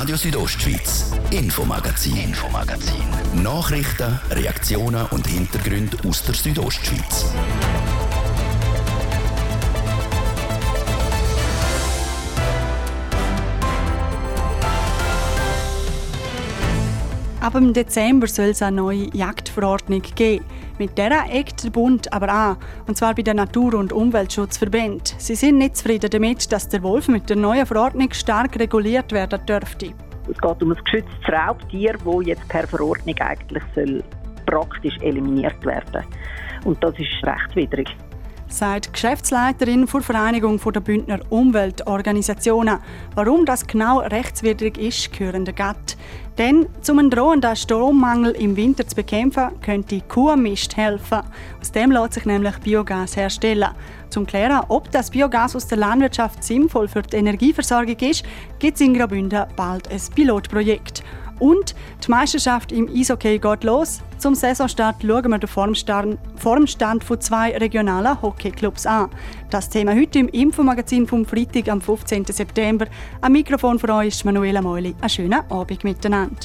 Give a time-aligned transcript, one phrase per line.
[0.00, 3.04] Radio Südostschweiz, Infomagazin, Infomagazin.
[3.42, 7.26] Nachrichten, Reaktionen und Hintergründe aus der Südostschweiz.
[17.40, 20.46] Ab im Dezember soll es eine neue Jagdverordnung geben.
[20.80, 22.56] Mit der eckt der Bund aber an,
[22.86, 25.02] und zwar bei den Natur- und Umweltschutzverbänden.
[25.18, 29.44] Sie sind nicht zufrieden damit, dass der Wolf mit der neuen Verordnung stark reguliert werden
[29.44, 29.92] dürfte.
[30.26, 34.02] Es geht um ein geschütztes Raubtier, das jetzt per Verordnung eigentlich soll
[34.46, 36.02] praktisch eliminiert werden
[36.64, 37.94] Und das ist rechtswidrig
[38.50, 42.78] sagt Geschäftsleiterin der Vereinigung der Bündner Umweltorganisationen.
[43.14, 45.96] Warum das genau rechtswidrig ist, hören der Gatt.
[46.36, 51.20] Denn um einen drohenden Strommangel im Winter zu bekämpfen, könnte Kuhmist helfen.
[51.60, 53.70] Aus dem lässt sich nämlich Biogas herstellen.
[54.08, 58.24] Zum klären, ob das Biogas aus der Landwirtschaft sinnvoll für die Energieversorgung ist,
[58.58, 61.04] gibt es in Graubünden bald ein Pilotprojekt.
[61.40, 64.00] Und die Meisterschaft im Eishockey geht los.
[64.18, 69.08] Zum Saisonstart schauen wir den Formstand, Formstand von zwei regionalen Hockeyclubs an.
[69.48, 72.26] Das Thema heute im Infomagazin vom Freitag am 15.
[72.26, 72.86] September.
[73.22, 74.94] Am Mikrofon für euch ist Manuela Meuli.
[75.00, 76.36] Einen schönen Abend miteinander.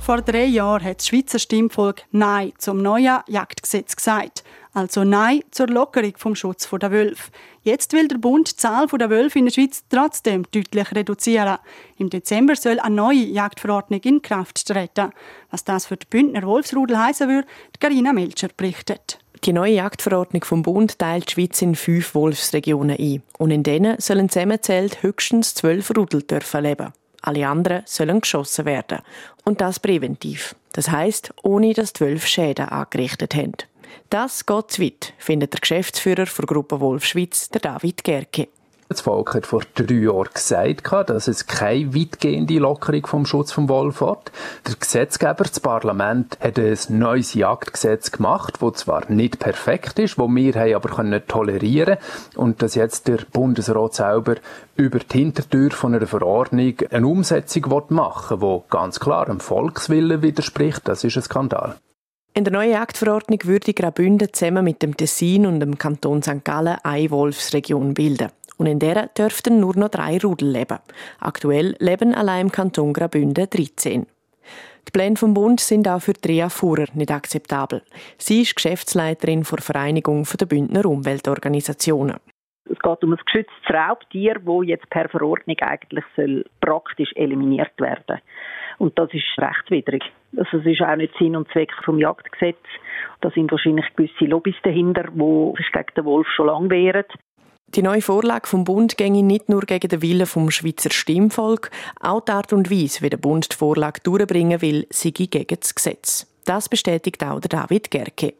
[0.00, 4.44] Vor drei Jahren hat das Schweizer Stimmvolk Nein zum neuen Jagdgesetz gesagt.
[4.76, 7.30] Also Nein zur Lockerung vom Schutz der Wölfe.
[7.62, 11.56] Jetzt will der Bund die Zahl der Wölfe in der Schweiz trotzdem deutlich reduzieren.
[11.96, 15.12] Im Dezember soll eine neue Jagdverordnung in Kraft treten.
[15.50, 17.48] Was das für die Bündner Wolfsrudel heißen würde,
[17.80, 19.18] Carina Melcher berichtet.
[19.44, 23.22] Die neue Jagdverordnung vom Bund teilt die Schweiz in fünf Wolfsregionen ein.
[23.38, 26.92] Und in denen sollen zusammenzählt höchstens zwölf Rudel dürfen leben.
[27.22, 28.98] Alle anderen sollen geschossen werden.
[29.42, 30.54] Und das präventiv.
[30.74, 33.54] Das heißt, ohne dass zwölf Schäden angerichtet haben.
[34.10, 38.48] Das geht zu weit, findet der Geschäftsführer der Gruppe Wolf Schweiz, der David Gerke.
[38.88, 43.68] Das Volk hat vor drei Jahren gesagt, dass es keine weitgehende Lockerung vom Schutz vom
[43.68, 44.30] Wolf hat.
[44.64, 50.28] Der Gesetzgeber, das Parlament, hat ein neues Jagdgesetz gemacht, das zwar nicht perfekt ist, das
[50.28, 51.96] wir aber können tolerieren
[52.36, 54.36] und dass jetzt der Bundesrat selber
[54.76, 60.22] über die Hintertür von einer Verordnung eine Umsetzung machen will, die ganz klar dem Volkswillen
[60.22, 60.86] widerspricht.
[60.86, 61.76] Das ist ein Skandal.
[62.36, 66.44] In der neuen Jagdverordnung würde Graubünden zusammen mit dem Tessin und dem Kanton St.
[66.44, 68.28] Gallen eine Wolfsregion bilden.
[68.58, 70.76] Und in der dürften nur noch drei Rudel leben.
[71.18, 74.04] Aktuell leben allein im Kanton Graubünden 13.
[74.86, 77.80] Die Pläne vom Bund sind auch für Trea Fuhrer nicht akzeptabel.
[78.18, 82.16] Sie ist Geschäftsleiterin der Vereinigung der Bündner Umweltorganisationen.
[82.70, 88.20] Es geht um ein geschütztes Raubtier, das jetzt per Verordnung eigentlich soll praktisch eliminiert werden
[88.78, 90.02] Und das ist rechtswidrig.
[90.36, 92.58] Also es ist auch nicht Sinn und Zweck vom Jagdgesetz.
[93.20, 97.04] Da sind wahrscheinlich gewisse Lobbys dahinter, die gegen den Wolf schon lange wehren.
[97.74, 102.20] Die neue Vorlage vom Bund ginge nicht nur gegen den Willen vom Schweizer Stimmvolk, auch
[102.20, 106.32] die Art und Weise, wie der Bund die Vorlage durchbringen will, sei gegen das Gesetz.
[106.44, 108.34] Das bestätigt auch David Gerke.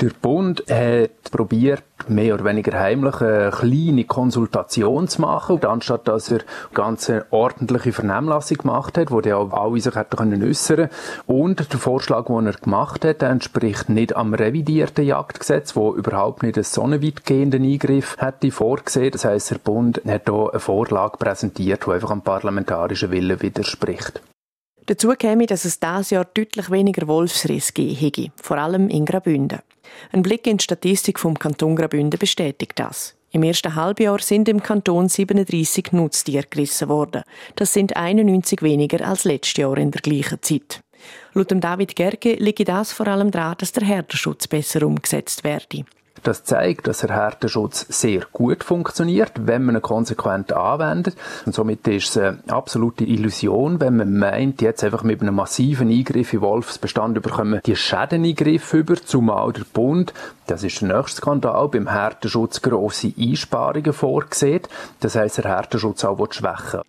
[0.00, 6.30] Der Bund hat probiert, mehr oder weniger heimlich eine kleine Konsultation zu machen, anstatt dass
[6.30, 6.40] er
[6.74, 10.88] ganz eine ordentliche Vernehmlassung gemacht hat, wo die auch alle sich hätten können äußern
[11.26, 16.56] Und der Vorschlag, den er gemacht hat, entspricht nicht am revidierten Jagdgesetz, wo überhaupt nicht
[16.56, 19.12] einen so weitgehenden Eingriff hätte vorgesehen.
[19.12, 24.20] Das heißt, der Bund hat hier eine Vorlage präsentiert, die einfach am parlamentarischen Willen widerspricht.
[24.86, 29.60] Dazu käme, dass es dieses Jahr deutlich weniger Wolfsriss geben vor allem in Graubünden.
[30.12, 33.14] Ein Blick in die Statistik vom Kanton Graubünden bestätigt das.
[33.30, 37.22] Im ersten Halbjahr sind im Kanton 37 Nutztiere gerissen worden.
[37.56, 40.80] Das sind 91 weniger als letztes Jahr in der gleichen Zeit.
[41.32, 45.84] Laut David Gerke liegt das vor allem daran, dass der Herdenschutz besser umgesetzt werde.
[46.22, 51.16] Das zeigt, dass der Härteschutz sehr gut funktioniert, wenn man ihn konsequent anwendet.
[51.46, 55.90] Und somit ist es eine absolute Illusion, wenn man meint, jetzt einfach mit einem massiven
[55.90, 60.14] Eingriff in Wolfsbestand überkommen die Schädeneingriff über, zumal der Bund,
[60.46, 64.62] das ist der nächste Skandal, beim Härteschutz grosse Einsparungen vorgesehen.
[65.00, 66.82] Das heisst, der Härteschutz auch schwächen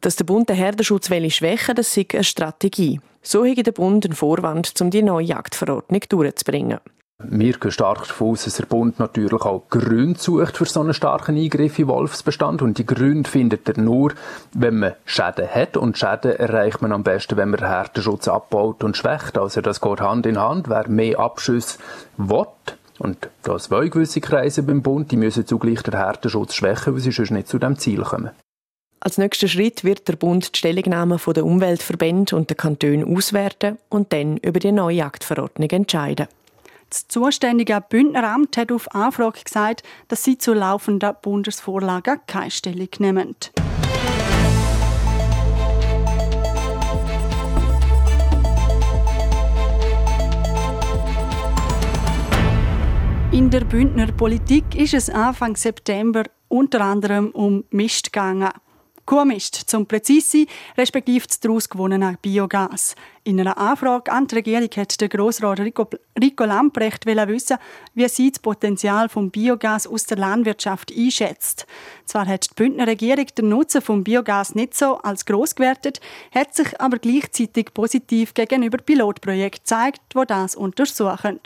[0.00, 3.00] dass der Bund den Herdenschutz will, das ist eine Strategie.
[3.22, 6.78] So hat der Bund einen Vorwand, um die neue Jagdverordnung durchzubringen.
[7.22, 10.94] Wir gehen stark davon aus, dass der Bund natürlich auch Gründe sucht für so einen
[10.94, 12.62] starken Eingriff in Wolfsbestand.
[12.62, 14.12] Und die Gründe findet er nur,
[14.54, 15.76] wenn man Schäden hat.
[15.76, 19.36] Und Schäden erreicht man am besten, wenn man den Härtenschutz abbaut und schwächt.
[19.36, 20.70] Also das geht Hand in Hand.
[20.70, 21.78] Wer mehr Abschüsse
[22.16, 22.46] will,
[22.98, 27.12] und da zwei gewisse Kreise beim Bund, die müssen zugleich den Härtenschutz schwächen, weil sie
[27.12, 28.30] sonst nicht zu dem Ziel kommen.
[29.00, 34.12] Als nächster Schritt wird der Bund die Stellungnahme der Umweltverbände und der Kantone auswerten und
[34.12, 36.28] dann über die neue Jagdverordnung entscheiden.
[36.90, 43.36] Das zuständige Bündneramt hat auf Anfrage gesagt, dass sie zu laufenden Bundesvorlagen keine Stellung nehmen.
[53.30, 58.50] In der Bündner Politik ist es Anfang September unter anderem um Mist gegangen.
[59.10, 60.46] Kuhmist, zum präzise
[60.78, 62.94] respektive das daraus gewonnene Biogas.
[63.24, 65.88] In einer Anfrage an die Regierung hat der Grossrat Rico,
[66.22, 67.56] Rico Lamprecht wissen,
[67.94, 71.66] wie sie das Potenzial vom Biogas aus der Landwirtschaft einschätzt.
[72.04, 76.00] Zwar hat die Bündner Regierung den Nutzen vom Biogas nicht so als gross gewertet,
[76.32, 81.40] hat sich aber gleichzeitig positiv gegenüber Pilotprojekten gezeigt, die das untersuchen.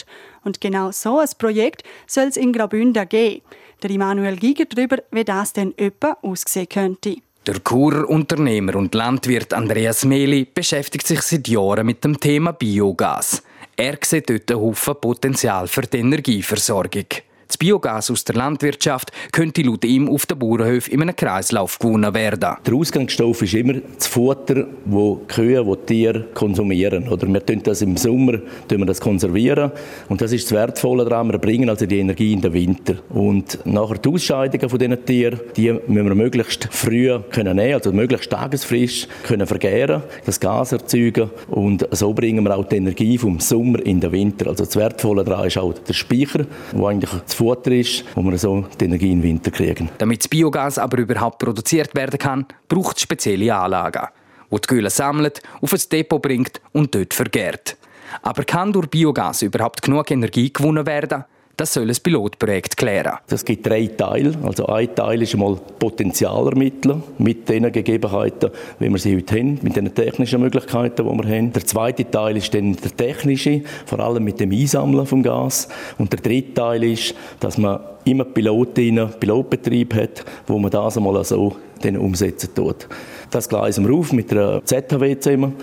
[0.44, 3.40] Und genau so ein Projekt soll es in Graubünden geben.
[3.82, 7.23] Der Immanuel Giger darüber, wie das denn etwa aussehen könnte.
[7.46, 13.43] Der Churer und Landwirt Andreas Meli beschäftigt sich seit Jahren mit dem Thema Biogas.
[13.76, 17.05] Er sieht dort einen Haufen Potenzial für die Energieversorgung.
[17.54, 22.12] Das Biogas aus der Landwirtschaft könnte laut ihm auf den Bauernhöfen in einem Kreislauf gewonnen
[22.12, 22.56] werden.
[22.66, 27.06] Der Ausgangsstoff ist immer das Futter, das die Kühe, die Tiere konsumieren.
[27.06, 29.70] Oder wir tun das im Sommer das konservieren.
[30.08, 31.30] Und das ist das Wertvolle daran.
[31.30, 32.96] Wir bringen also die Energie in den Winter.
[33.10, 37.92] Und nachher die Ausscheidungen von diesen Tieren, die müssen wir möglichst früh können nehmen, also
[37.92, 41.30] möglichst tagesfrisch können vergären, das Gas erzeugen.
[41.46, 44.48] Und so bringen wir auch die Energie vom Sommer in den Winter.
[44.48, 48.38] Also das Wertvolle daran ist auch der Speicher, wo eigentlich das Futter ist, wo wir
[48.38, 49.91] so die Energie im Winter kriegen.
[49.99, 54.08] Damit das Biogas aber überhaupt produziert werden kann, braucht es spezielle Anlagen,
[54.50, 57.76] die die Gülle sammelt, auf ein Depot bringt und dort vergärt.
[58.23, 61.25] Aber kann durch Biogas überhaupt genug Energie gewonnen werden?
[61.56, 63.18] Das soll ein Pilotprojekt klären.
[63.28, 64.32] Es gibt drei Teile.
[64.42, 69.60] Also ein Teil ist einmal Potenzial ermitteln mit den Gegebenheiten, wie wir sie heute haben,
[69.62, 71.52] mit den technischen Möglichkeiten, die wir haben.
[71.52, 75.68] Der zweite Teil ist dann der technische, vor allem mit dem Einsammeln vom Gas.
[75.96, 81.22] Und der dritte Teil ist, dass man immer Pilotinnen, Pilotbetrieb hat, wo man das einmal
[81.24, 82.88] so dann umsetzen tut.
[83.30, 85.54] Das gleisen wir auf mit der ZHW zusammen.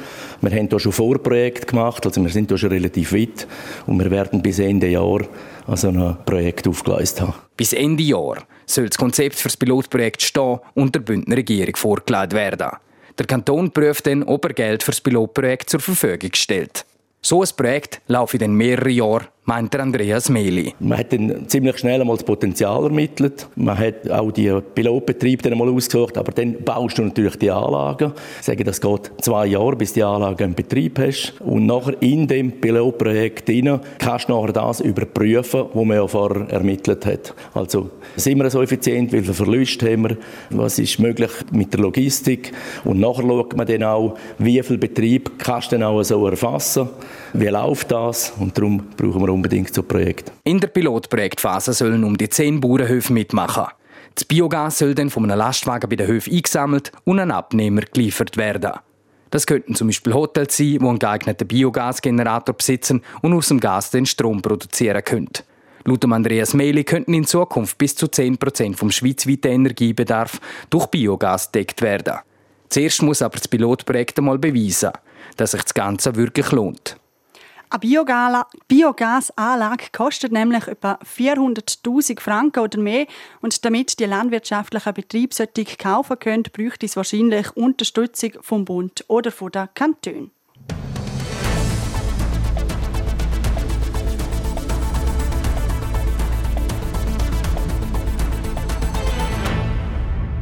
[0.42, 3.48] Wir haben hier schon Vorprojekte gemacht, also wir sind hier schon relativ weit
[3.88, 5.22] und wir werden bis Ende Jahr
[5.72, 7.34] also ein Projekt aufgeleistet haben.
[7.56, 12.34] Bis Ende Jahr soll das Konzept für das Pilotprojekt stehen und der Bündner Regierung vorgelegt
[12.34, 12.72] werden.
[13.18, 16.86] Der Kanton prüft dann, ob er Geld für das Pilotprojekt zur Verfügung stellt.
[17.22, 20.74] So ein Projekt laufe dann mehrere Jahre meint Andreas Meli.
[20.80, 23.48] Man hat dann ziemlich schnell einmal das Potenzial ermittelt.
[23.56, 28.14] Man hat auch die Pilotbetriebe dann einmal ausgesucht, aber dann baust du natürlich die Anlagen.
[28.40, 31.34] Ich sage, das geht zwei Jahre, bis die Anlage in Betrieb hast.
[31.42, 36.48] Und nachher in dem Pilotprojekt hinein kannst du nachher das überprüfen, was man ja vorher
[36.50, 37.34] ermittelt hat.
[37.54, 40.18] Also sind wir so effizient, wie viel Verluste haben wir,
[40.52, 42.52] was ist möglich mit der Logistik
[42.84, 46.90] und nachher schaut man dann auch, wie viel Betrieb kannst du dann auch so erfassen,
[47.34, 50.32] wie läuft das und darum brauchen wir unbedingt so Projekt.
[50.44, 53.66] In der Pilotprojektphase sollen um die zehn Bauernhöfe mitmachen.
[54.16, 58.38] Das Biogas soll dann von einem Lastwagen bei den Höfen eingesammelt und an Abnehmer geliefert
[58.38, 58.74] werden.
[59.30, 63.90] Das könnten zum Beispiel Hotels sein, die einen geeigneten Biogasgenerator besitzen und aus dem Gas
[63.90, 65.30] den Strom produzieren können.
[65.86, 70.40] Laut Andreas Meli könnten in Zukunft bis zu 10% vom schweizweiten Energiebedarf
[70.70, 72.20] durch Biogas gedeckt werden.
[72.70, 74.92] Zuerst muss aber das Pilotprojekt einmal beweisen,
[75.38, 76.98] dass sich das Ganze wirklich lohnt.
[77.74, 83.08] Eine Biogasanlage kostet nämlich etwa 400.000 Franken oder mehr
[83.40, 85.34] und damit die landwirtschaftlichen Betriebe
[85.78, 90.32] kaufen können, bräuchte es wahrscheinlich Unterstützung vom Bund oder von den Kantonen.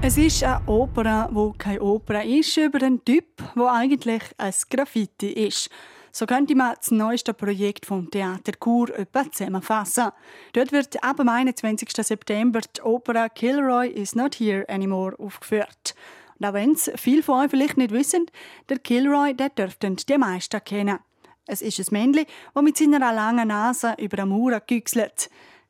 [0.10, 5.28] Es ist eine Oper, wo keine Oper ist, über einen Typ, wo eigentlich ein Graffiti
[5.34, 5.70] ist.
[6.12, 10.10] So könnte man das neueste Projekt vom Theater Chur etwa zusammenfassen.
[10.54, 11.90] Dort wird ab dem 21.
[11.92, 15.94] September die Oper Kilroy is not here anymore aufgeführt.
[16.40, 18.26] Und auch wenn es viele von euch vielleicht nicht wissen,
[18.68, 20.98] der Kilroy, der dürften die meisten kennen.
[21.46, 22.26] Es ist ein Männchen,
[22.56, 25.30] das mit seiner langen Nase über eine Mauer güchselt.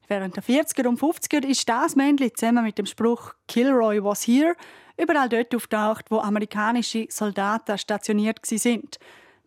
[0.10, 4.56] Während der 40er und 50er ist das Männchen zusammen mit dem Spruch Kilroy was here
[4.98, 8.98] überall dort auftaucht, wo amerikanische Soldaten stationiert sind.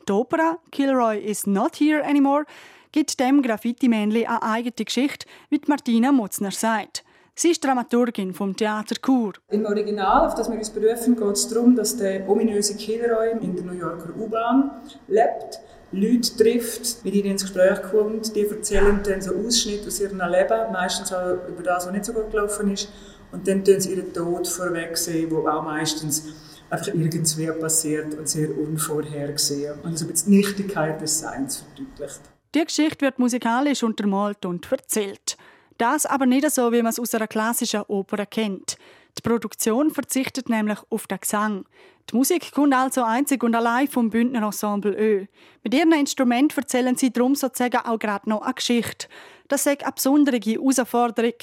[0.09, 2.45] Die Opera Kilroy is not here anymore
[2.93, 7.03] gibt dem Graffiti-Männchen eine eigene Geschichte, wie Martina Mutzner sagt.
[7.35, 9.33] Sie ist Dramaturgin vom Theater Chur.
[9.49, 13.57] Im Original, auf das wir uns berufen, geht es darum, dass der ominöse Kilroy in
[13.57, 14.71] der New Yorker U-Bahn
[15.09, 15.59] lebt,
[15.93, 20.73] Leute trifft, mit ihnen ins Gespräch kommt, die erzählen dann so Ausschnitte aus ihrem Leben,
[20.73, 22.89] meistens auch über das, was nicht so gut gelaufen ist,
[23.31, 26.25] und dann tun sie ihren Tod vorwegsehen, wo auch meistens
[26.71, 32.21] einfach irgendwie passiert und sehr unvorhergesehen und so die Nichtigkeit des Seins verdeutlicht.
[32.55, 35.37] Die Geschichte wird musikalisch untermalt und erzählt.
[35.79, 38.77] Das aber nicht so, wie man es aus einer klassischen Oper kennt.
[39.19, 41.65] Die Produktion verzichtet nämlich auf den Gesang.
[42.11, 45.27] Die Musik kommt also einzig und allein vom Bündner Ensemble Ö.
[45.63, 49.07] Mit ihrem Instrument erzählen sie darum sozusagen auch gerade noch eine Geschichte.
[49.49, 51.35] Das ist eine besondere Herausforderung,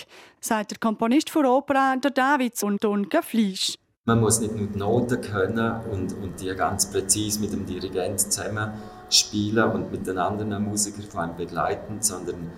[0.42, 3.76] sagt der Komponist für Opera, der Davids und Donke Fleisch.
[4.06, 8.20] Man muss nicht nur die Noten können und, und die ganz präzise mit dem Dirigent
[8.20, 8.74] zusammen
[9.12, 12.52] spielen und mit den anderen Musikern vor allem begleiten, sondern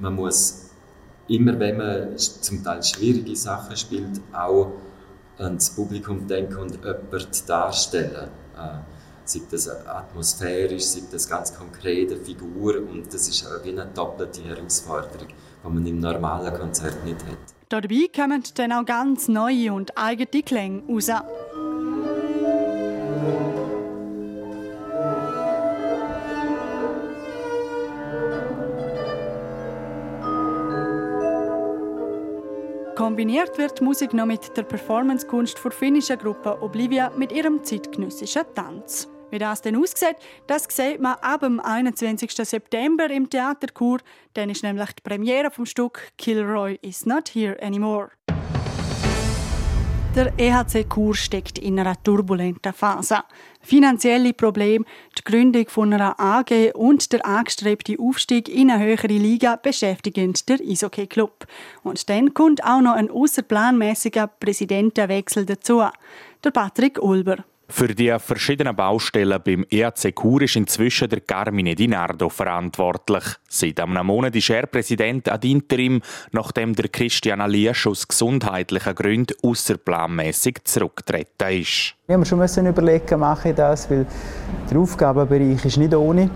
[0.00, 0.65] man muss
[1.28, 4.72] immer, wenn man zum Teil schwierige Sachen spielt, auch
[5.38, 8.28] ans Publikum denken und jemanden darstellen.
[8.56, 8.78] Äh,
[9.24, 15.28] sei das atmosphärisch, sei das ganz konkrete Figur und das ist wie eine doppelte Herausforderung,
[15.28, 17.38] die man im normalen Konzert nicht hat.
[17.68, 21.10] Dabei kommen dann auch ganz neue und eigene Klänge raus.
[33.16, 38.42] Kombiniert wird die Musik noch mit der Performancekunst der finnischen Gruppe Oblivia mit ihrem zeitgenössischen
[38.54, 39.08] Tanz.
[39.30, 42.30] Wie das denn aussieht, das sieht man ab dem 21.
[42.30, 44.00] September im Theater Chur.
[44.34, 48.10] Dann ist nämlich die Premiere vom Stück Kilroy is not here anymore.
[50.16, 53.18] Der EHC Chur steckt in einer turbulenten Phase.
[53.60, 54.86] Finanzielle Probleme,
[55.18, 60.60] die Gründung von einer AG und der angestrebte Aufstieg in eine höhere Liga beschäftigen der
[60.66, 61.46] Eishockey Club.
[61.82, 65.82] Und dann kommt auch noch ein außerplanmäßiger Präsidentenwechsel dazu.
[66.42, 67.44] Der Patrick Ulber.
[67.68, 73.24] Für die verschiedenen Baustellen beim EAC Chur ist inzwischen der Carmine Di Nardo verantwortlich.
[73.48, 79.34] Seit einem Monat ist er Präsident ad interim, nachdem der Christian Aliesch aus gesundheitlichen Gründen
[79.42, 81.94] außerplanmäßig zurückgetreten ist.
[82.06, 84.06] Wir haben schon überlegen, mache ich das, weil
[84.70, 86.30] der Aufgabenbereich ist nicht ohne.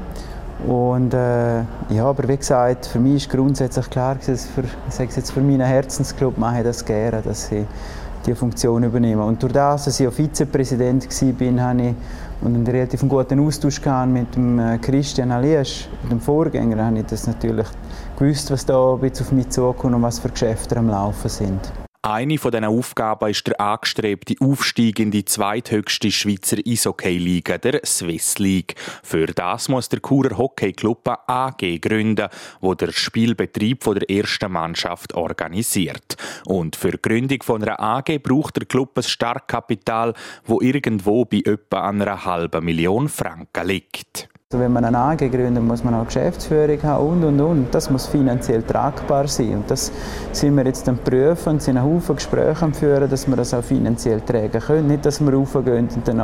[0.66, 1.60] Und äh,
[1.90, 5.40] ja, aber wie gesagt, für mich ist grundsätzlich klar, dass für, ich sage jetzt für
[5.40, 7.64] meinen Herzensclub mache ich das gerne, dass ich
[8.26, 9.22] die Funktion übernehmen.
[9.22, 11.94] Und durch das, dass ich auch Vizepräsident war, habe ich
[12.42, 17.26] und einen relativ guten Austausch mit dem äh, Christian Aliesch, dem Vorgänger, habe ich das
[17.26, 17.66] natürlich
[18.18, 21.60] gewusst, was da auf mich zukommt und was für Geschäfte am Laufen sind.
[22.02, 28.38] Eine von diesen Aufgaben ist der angestrebte Aufstieg in die zweithöchste Schweizer Eishockey-Liga, der Swiss
[28.38, 28.75] League.
[29.02, 32.28] Für das muss der Churer Hockey Club AG gründen,
[32.62, 36.16] wo der Spielbetrieb von der ersten Mannschaft organisiert.
[36.47, 40.14] Und für die Gründung von einer AG braucht der Club ein Startkapital,
[40.47, 44.30] wo irgendwo bei etwa einer halben Million Franken liegt.
[44.52, 47.73] Wenn man eine AG gründet, muss man auch Geschäftsführung haben und und und.
[47.73, 49.59] Das muss finanziell tragbar sein.
[49.59, 49.92] Und das
[50.33, 53.54] sind wir jetzt am prüfen und sind einen Haufen Gespräche am führen, dass wir das
[53.54, 54.88] auch finanziell tragen können.
[54.88, 56.19] Nicht, dass wir raufgehen und dann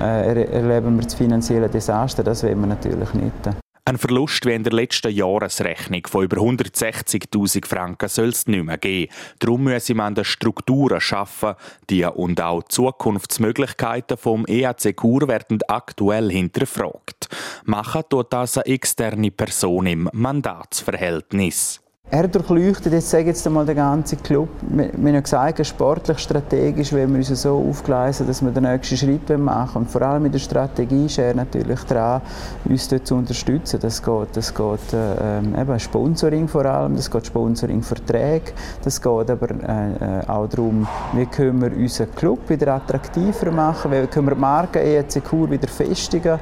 [0.00, 2.24] äh, erleben wir das finanzielle Desaster.
[2.24, 3.63] Das wollen wir natürlich nicht.
[3.86, 8.78] Ein Verlust wie in der letzten Jahresrechnung von über 160.000 Franken soll es nicht mehr
[8.78, 9.12] geben.
[9.40, 11.52] Darum müssen wir an den Strukturen schaffen.
[11.90, 17.28] Die und auch die Zukunftsmöglichkeiten vom EAC Kur werden aktuell hinterfragt.
[17.64, 21.83] Machen tut das eine externe Person im Mandatsverhältnis.
[22.10, 24.50] Er durchleuchtet jetzt, sage jetzt einmal, den ganzen Club.
[24.60, 28.98] Wir, wir haben gesagt, sportlich, strategisch wenn wir uns so aufgleisen, dass wir den nächsten
[28.98, 32.20] Schritt machen Und vor allem mit der Strategie ist er natürlich dran,
[32.66, 33.80] uns dort zu unterstützen.
[33.80, 38.52] Das geht, das geht äh, eben Sponsoring vor allem, das geht Sponsoring-Verträge,
[38.84, 43.90] das geht aber äh, äh, auch darum, wie können wir unseren Club wieder attraktiver machen,
[43.90, 46.38] wie können wir die Marke Kur wieder festigen.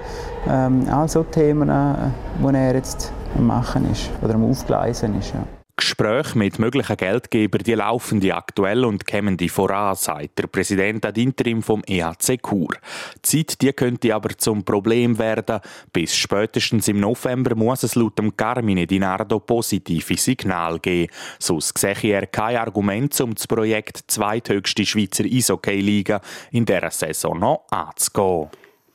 [0.47, 1.95] Ähm, also Themen, äh,
[2.42, 5.35] die er jetzt am Machen ist oder am Aufgleisen ist.
[5.35, 5.45] Ja.
[5.75, 11.05] Gespräche mit möglichen Geldgebern die laufen die aktuell und kämen die voran, sagt der Präsident
[11.05, 12.77] ad interim vom EHC Chur.
[13.17, 15.61] Die Zeit die könnte aber zum Problem werden.
[15.93, 21.11] Bis spätestens im November muss es laut dem Carmine Dinardo positive Signal geben.
[21.39, 26.21] Sonst sehe er kein Argument, um das Projekt zweithöchste Schweizer Eishockey-Liga
[26.53, 28.51] in dieser Saison noch anzugehen.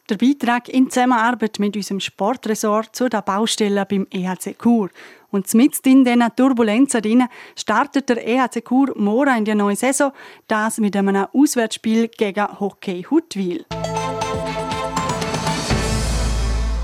[0.10, 4.90] Der Beitrag in Zusammenarbeit mit unserem Sportresort zu den Baustellen beim EHC Chur.
[5.32, 10.14] Und mit in diesen Turbulenzen drin startet der EHC Chur morgen in die neue Saison,
[10.48, 13.66] das mit einem Auswärtsspiel gegen Hockey Huttwil.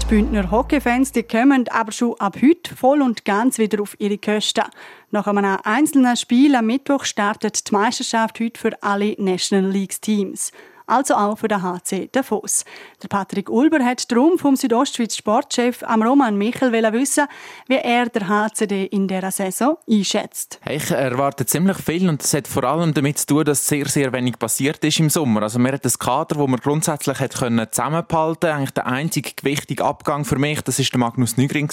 [0.02, 4.18] Die Bündner Hockeyfans die kommen aber schon ab heute voll und ganz wieder auf ihre
[4.18, 4.66] Kosten.
[5.12, 10.52] Nach einem einzelnen Spiel am Mittwoch startet die Meisterschaft heute für alle National League Teams.
[10.94, 12.66] Also auch für den HC Davos.
[13.02, 17.26] Der Patrick Ulber hat darum vom Südostschweiz Sportchef am Roman Michel wissen,
[17.68, 20.60] wie er der HCD in dieser Saison einschätzt.
[20.70, 24.14] Ich erwarte ziemlich viel und das hat vor allem damit zu tun, dass sehr, sehr
[24.14, 25.44] wenig passiert ist im Sommer.
[25.44, 29.84] Also wir hatten ein Kader, wo man grundsätzlich hat können zusammenhalten Eigentlich der einzige gewichtige
[29.84, 31.70] Abgang für mich, das ist der Magnus Nygren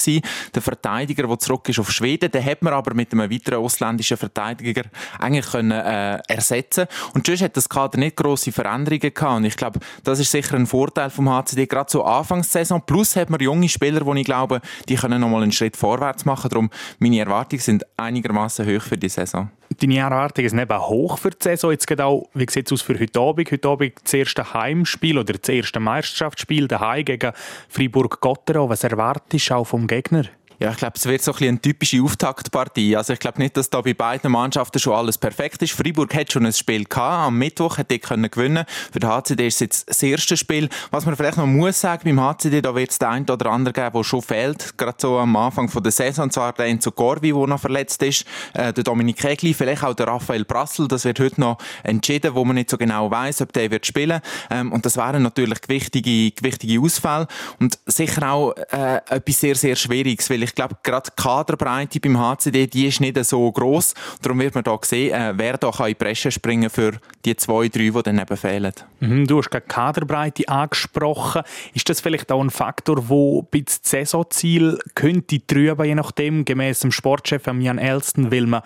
[0.55, 2.31] der Verteidiger, der zurück ist auf Schweden.
[2.31, 4.85] Den hat man aber mit einem weiteren ausländischen Verteidiger
[5.19, 9.37] eigentlich können, äh, ersetzen Und sonst hat das Kader nicht grosse Veränderungen gehabt.
[9.37, 12.83] Und ich glaube, das ist sicher ein Vorteil vom HCD, gerade zur Anfangssaison.
[12.87, 16.25] Plus hat man junge Spieler, die ich glaube, die können noch mal einen Schritt vorwärts
[16.25, 16.49] machen.
[16.51, 19.51] Darum meine Erwartungen sind einigermaßen hoch für die Saison.
[19.79, 21.71] Deine Erwartungen sind eben hoch für die Saison.
[21.71, 23.51] Jetzt geht wie sieht es aus für heute Abend?
[23.51, 27.33] Heute Abend das erste Heimspiel oder das erste Meisterschaftsspiel daheim gegen
[27.69, 28.69] Fribourg-Gotteron.
[28.69, 30.25] Was erwartest du auch vom Gegner?
[30.63, 32.95] Ja, ich glaube, es wird so ein eine typische Auftaktpartie.
[32.95, 35.73] Also ich glaube nicht, dass da bei beiden Mannschaften schon alles perfekt ist.
[35.73, 37.29] Freiburg hat schon ein Spiel gehabt.
[37.29, 38.67] Am Mittwoch hat die können gewinnen.
[38.93, 40.69] Für den HCD ist es jetzt das erste Spiel.
[40.91, 43.73] Was man vielleicht noch muss sagen, beim HCD, da wird es den einen oder anderen
[43.73, 44.77] geben, der schon fehlt.
[44.77, 46.25] Gerade so am Anfang der Saison.
[46.25, 48.27] Und zwar der Enzo Corvi, der noch verletzt ist.
[48.53, 50.89] Äh, der Dominik Egli, vielleicht auch der Raphael Brassel.
[50.89, 54.21] Das wird heute noch entschieden, wo man nicht so genau weiß, ob der wird spielen.
[54.51, 57.29] Ähm, und das wären natürlich gewichtige, gewichtige Ausfälle.
[57.59, 62.01] Und sicher auch äh, etwas sehr, sehr Schwieriges, weil ich ich glaube, gerade die Kaderbreite
[62.01, 63.95] beim HCD, die ist nicht so groß.
[64.21, 66.93] Darum wird man da sehen, äh, wer da kann in die Bresche springen für
[67.25, 68.73] die zwei, drei, die dann eben fehlen.
[68.99, 71.43] Mhm, du hast gerade Kaderbreite angesprochen.
[71.73, 76.81] Ist das vielleicht auch ein Faktor, wo bei das Saisonziel könnte trüben, je nachdem, gemäß
[76.81, 78.63] dem Sportchef Jan Elston, will man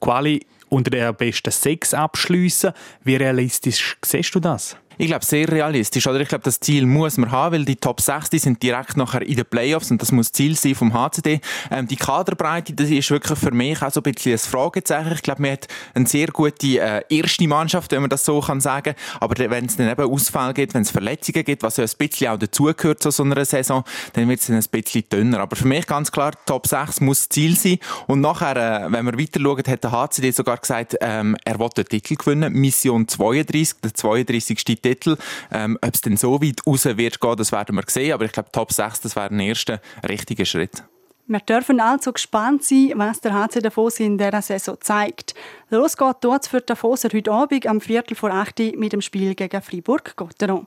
[0.00, 2.72] Quali unter der besten sechs abschließen.
[3.04, 4.76] Wie realistisch siehst du das?
[5.00, 6.08] Ich glaube, sehr realistisch.
[6.08, 8.96] Oder ich glaube, das Ziel muss man haben, weil die Top 6 die sind direkt
[8.96, 11.40] nachher in den Playoffs und das muss Ziel sein vom HCD.
[11.70, 15.12] Ähm, die Kaderbreite, das ist wirklich für mich auch so ein bisschen ein Fragezeichen.
[15.12, 18.60] Ich glaube, man hat eine sehr gute äh, erste Mannschaft, wenn man das so kann
[18.60, 18.94] sagen.
[19.20, 22.28] Aber wenn es dann eben Ausfall gibt, wenn es Verletzungen gibt, was ja ein bisschen
[22.28, 25.38] auch dazugehört zu so einer Saison, dann wird es dann ein bisschen dünner.
[25.38, 27.78] Aber für mich ganz klar, Top 6 muss Ziel sein.
[28.08, 31.68] Und nachher, äh, wenn wir weiter schauen, hat der HCD sogar gesagt, ähm, er will
[31.68, 32.52] den Titel gewinnen.
[32.52, 34.64] Mission 32, der 32.
[34.64, 35.16] Titel Titel.
[35.52, 38.12] Ähm, Ob es denn so weit raus wird gehen, das werden wir sehen.
[38.12, 40.82] Aber ich glaube, Top 6, das wäre ein erster richtiger Schritt.
[41.30, 45.34] Wir dürfen also gespannt sein, was der HC Davos in dieser Saison zeigt.
[45.68, 49.34] Los geht dort für Davoser heute Abend am Viertel vor 8 Uhr mit dem Spiel
[49.34, 50.66] gegen Fribourg-Gotteron.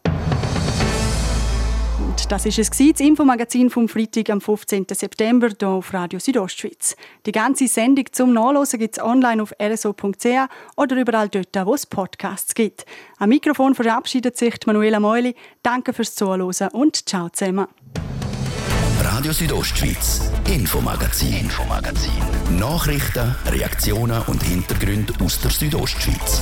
[2.11, 4.85] Und das ist es das Infomagazin vom Freitag am 15.
[4.91, 6.97] September hier auf Radio Südostschweiz.
[7.25, 10.25] Die ganze Sendung zum Nachlesen gibt es online auf rso.ch
[10.75, 12.85] oder überall dort, wo es Podcasts gibt.
[13.17, 15.35] Am Mikrofon verabschiedet sich Manuela Meuli.
[15.63, 16.41] Danke fürs Zuhören
[16.73, 17.67] und ciao zusammen.
[19.01, 22.11] Radio Südostschweiz, Infomagazin, Infomagazin.
[22.59, 26.41] Nachrichten, Reaktionen und Hintergründe aus der Südostschweiz.